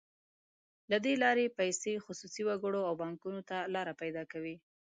له 0.91 0.97
دې 1.05 1.13
لارې 1.23 1.55
پیسې 1.59 1.93
خصوصي 2.05 2.41
وګړو 2.45 2.81
او 2.89 2.93
بانکونو 3.03 3.41
ته 3.49 3.57
لار 3.73 3.87
پیدا 4.01 4.23
کوي. 4.31 4.55